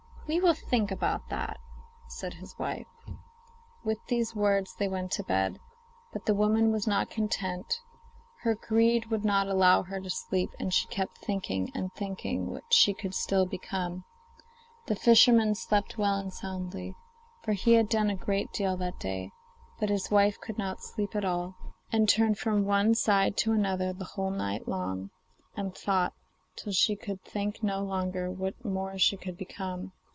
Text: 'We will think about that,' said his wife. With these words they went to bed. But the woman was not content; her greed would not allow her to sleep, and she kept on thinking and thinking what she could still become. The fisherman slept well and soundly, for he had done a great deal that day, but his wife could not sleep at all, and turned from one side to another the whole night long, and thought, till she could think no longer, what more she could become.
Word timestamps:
'We 0.33 0.39
will 0.39 0.53
think 0.53 0.91
about 0.91 1.27
that,' 1.27 1.59
said 2.07 2.35
his 2.35 2.57
wife. 2.57 2.87
With 3.83 3.97
these 4.07 4.33
words 4.33 4.73
they 4.73 4.87
went 4.87 5.11
to 5.11 5.23
bed. 5.23 5.59
But 6.13 6.25
the 6.25 6.33
woman 6.33 6.71
was 6.71 6.87
not 6.87 7.09
content; 7.09 7.81
her 8.43 8.55
greed 8.55 9.07
would 9.07 9.25
not 9.25 9.49
allow 9.49 9.83
her 9.83 9.99
to 9.99 10.09
sleep, 10.09 10.49
and 10.57 10.73
she 10.73 10.87
kept 10.87 11.17
on 11.17 11.25
thinking 11.25 11.69
and 11.75 11.91
thinking 11.93 12.49
what 12.49 12.63
she 12.73 12.93
could 12.93 13.13
still 13.13 13.45
become. 13.45 14.05
The 14.85 14.95
fisherman 14.95 15.53
slept 15.53 15.97
well 15.97 16.15
and 16.17 16.31
soundly, 16.31 16.95
for 17.43 17.51
he 17.51 17.73
had 17.73 17.89
done 17.89 18.09
a 18.09 18.15
great 18.15 18.53
deal 18.53 18.77
that 18.77 18.99
day, 18.99 19.33
but 19.81 19.89
his 19.89 20.09
wife 20.09 20.39
could 20.39 20.57
not 20.57 20.81
sleep 20.81 21.13
at 21.13 21.25
all, 21.25 21.55
and 21.91 22.07
turned 22.07 22.37
from 22.39 22.63
one 22.63 22.95
side 22.95 23.35
to 23.39 23.51
another 23.51 23.91
the 23.91 24.05
whole 24.05 24.31
night 24.31 24.65
long, 24.65 25.09
and 25.57 25.75
thought, 25.75 26.13
till 26.55 26.71
she 26.71 26.95
could 26.95 27.21
think 27.21 27.61
no 27.61 27.81
longer, 27.83 28.31
what 28.31 28.63
more 28.63 28.97
she 28.97 29.17
could 29.17 29.37
become. 29.37 29.91